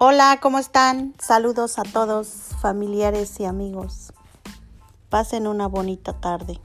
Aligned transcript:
Hola, 0.00 0.38
¿cómo 0.40 0.60
están? 0.60 1.12
Saludos 1.18 1.80
a 1.80 1.82
todos, 1.82 2.28
familiares 2.62 3.40
y 3.40 3.46
amigos. 3.46 4.12
Pasen 5.08 5.48
una 5.48 5.66
bonita 5.66 6.12
tarde. 6.12 6.60